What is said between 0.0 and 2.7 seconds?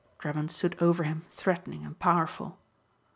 Drummond stood over him threatening and powerful.